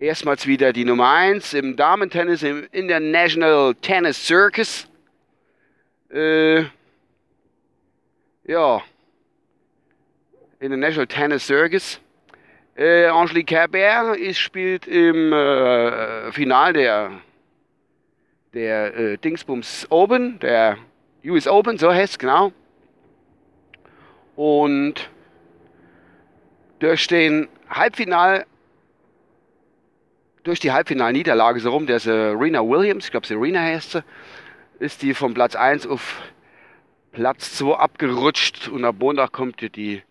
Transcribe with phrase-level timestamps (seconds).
[0.00, 4.88] erstmals wieder die Nummer 1 im Damentennis, im International Tennis Circus.
[6.10, 6.64] Äh,
[8.42, 8.82] ja,
[10.58, 12.00] International Tennis Circus.
[12.74, 17.10] Äh, Angelique Herbert ist, spielt im äh, Final der,
[18.54, 20.78] der äh, Dingsbums Open, der
[21.26, 22.50] US Open, so heißt es genau.
[24.36, 25.10] Und
[26.78, 28.46] durch den Halbfinal,
[30.42, 34.04] durch die Halbfinalniederlage so rum, der Serena Williams, ich glaube Serena heißt sie,
[34.78, 36.22] ist die von Platz 1 auf
[37.12, 40.02] Platz 2 abgerutscht und am Montag kommt die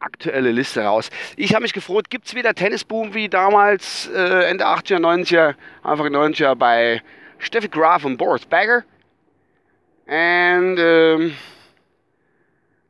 [0.00, 1.10] aktuelle Liste raus.
[1.36, 6.08] Ich habe mich gefreut, gibt es wieder Tennisboom wie damals äh, Ende 80er, 90er, Anfang
[6.08, 7.02] 90er bei
[7.38, 8.84] Steffi Graf und Boris Bagger?
[10.06, 11.32] And um,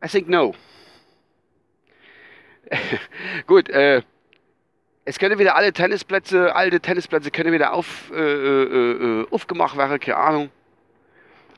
[0.04, 0.54] I think no.
[3.46, 4.02] Gut, äh,
[5.04, 9.98] es können wieder alle Tennisplätze, alte Tennisplätze können wieder auf, äh, äh, äh aufgemacht werden,
[9.98, 10.50] keine Ahnung.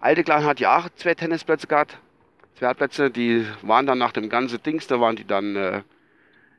[0.01, 1.99] Alte Klein hat ja auch zwei Tennisplätze gehabt.
[2.55, 5.83] Pferdplätze, die waren dann nach dem ganzen Dings, da waren die dann äh,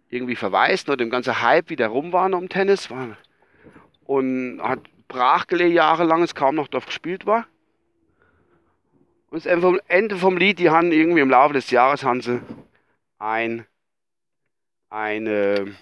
[0.10, 2.90] irgendwie verwaist, nur dem ganzen Hype wieder rum waren um Tennis.
[2.90, 3.18] War,
[4.06, 7.48] und hat brach gelegen jahrelang, es kaum noch dort gespielt war.
[9.30, 12.42] Und das Ende vom Lied, die haben irgendwie im Laufe des Jahres haben sie
[13.18, 13.66] ein,
[14.90, 15.74] eine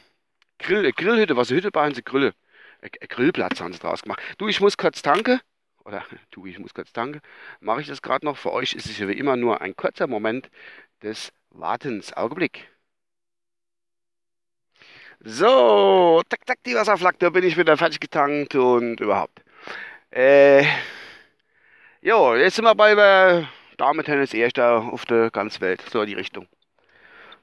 [0.59, 2.33] Grill, Grillhütte, was eine Hütte bei sie Grille,
[2.81, 4.21] Grillplatz haben sie draus gemacht.
[4.37, 5.39] Du, ich muss kurz tanken
[5.89, 7.21] oder du, ich muss kurz danken,
[7.59, 8.37] mache ich das gerade noch.
[8.37, 10.49] Für euch ist es wie immer nur ein kurzer Moment
[11.03, 12.13] des Wartens.
[12.13, 12.69] Augenblick.
[15.21, 19.43] So, tack, tack, die Wasserflak, da bin ich wieder fertig getankt und überhaupt.
[20.11, 20.63] Äh,
[22.01, 26.47] jo, jetzt sind wir bei der Damen-Tennis Erster auf der ganzen Welt, so die Richtung.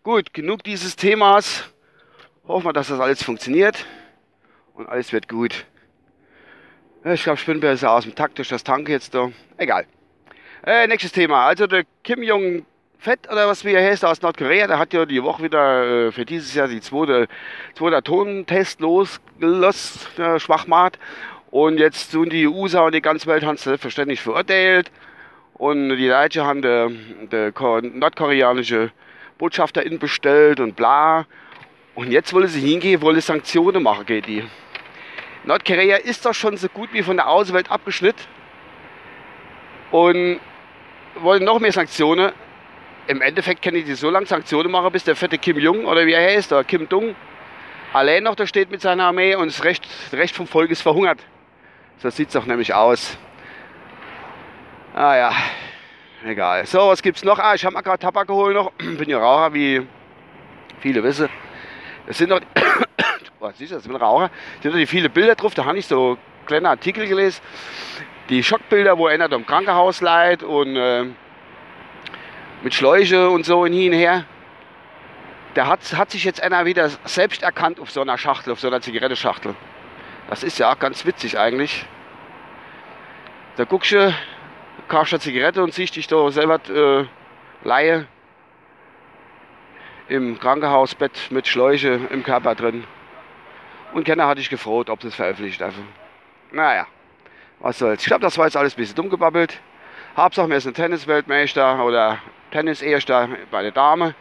[0.03, 1.71] Gut, genug dieses Themas.
[2.49, 3.85] Hoffen wir, dass das alles funktioniert
[4.75, 5.67] und alles wird gut.
[7.09, 9.31] Ich glaube, Spinnbär ist aus dem Takt durch das Tank jetzt da.
[9.59, 9.87] Egal.
[10.67, 11.47] Äh, nächstes Thema.
[11.47, 12.67] Also der Kim Jong
[12.99, 16.11] Fett oder was wie er heißt aus Nordkorea, der hat ja die Woche wieder äh,
[16.11, 17.29] für dieses Jahr die zweite,
[17.77, 20.99] zweite Atontest losgelassen, der Schwachmat.
[21.53, 24.91] Und jetzt tun die USA und die ganze Welt haben es selbstverständlich verurteilt.
[25.55, 26.91] Und die Deutschen haben der,
[27.31, 27.53] der
[27.83, 28.91] nordkoreanische
[29.39, 31.25] Botschafter bestellt und bla.
[31.95, 34.43] Und jetzt wollen sie hingehen, wollen Sanktionen machen geht die.
[35.47, 38.25] Nordkorea ist doch schon so gut wie von der Außenwelt abgeschnitten
[39.93, 40.41] und
[41.15, 42.33] wollen noch mehr Sanktionen.
[43.07, 46.05] Im Endeffekt kann ich die so lange Sanktionen machen, bis der fette Kim Jong oder
[46.05, 47.15] wie er heißt, oder Kim Dong,
[47.93, 51.21] allein noch da steht mit seiner Armee und das Recht, Recht vom Volk ist verhungert.
[51.99, 53.17] So sieht es doch nämlich aus.
[54.95, 55.33] Ah ja,
[56.25, 56.67] egal.
[56.67, 57.39] So, was gibt's noch?
[57.39, 58.73] Ah, ich habe mir gerade Tabak geholt noch.
[58.79, 59.87] Bin ja Raucher, wie
[60.81, 61.29] viele wissen.
[62.09, 62.41] Das sind noch
[63.47, 64.31] was ist das, bin Raucher,
[64.61, 67.41] sind da die viele Bilder drauf, da habe ich so kleine Artikel gelesen,
[68.29, 71.05] die Schockbilder, wo einer im Krankenhaus leidet und äh,
[72.63, 74.25] mit Schläuche und so hin und her.
[75.55, 78.67] Da hat, hat sich jetzt einer wieder selbst erkannt auf so einer Schachtel, auf so
[78.67, 79.55] einer Zigarettenschachtel.
[80.29, 81.87] Das ist ja auch ganz witzig eigentlich.
[83.57, 84.13] Da guckst du,
[84.89, 87.07] kaufst eine Zigarette und siehst dich da selber äh,
[87.65, 88.07] Laie
[90.09, 92.85] im Krankenhausbett mit Schläuche im Körper drin.
[93.93, 95.89] Und keiner hatte ich gefroht, ob es veröffentlicht dürfen.
[96.53, 96.87] Naja,
[97.61, 98.03] was soll's.
[98.03, 99.61] Ich glaube, das war jetzt alles ein bisschen dumm gebabbelt.
[100.17, 102.19] Hauptsache, mir ist ein Tennisweltmeister oder
[102.51, 104.15] Tenniserster bei der Dame.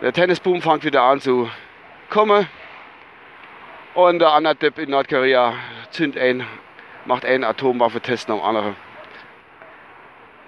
[0.00, 1.50] Der Tennisboom fängt wieder an zu
[2.08, 2.48] kommen.
[3.94, 5.54] Und der andere Typ in Nordkorea
[5.90, 6.46] zündet ein
[7.04, 8.76] macht einen Atomwaffentest nach dem anderen.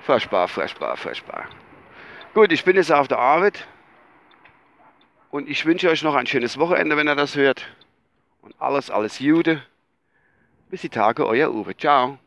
[0.03, 1.47] Furchtbar, furchtbar, furchtbar.
[2.35, 3.67] Gut, ich bin jetzt auf der Arbeit
[5.33, 7.67] und ich wünsche euch noch ein schönes Wochenende, wenn ihr das hört.
[8.43, 9.63] Und alles, alles Jude.
[10.69, 11.75] Bis die Tage, euer Uwe.
[11.75, 12.19] Ciao.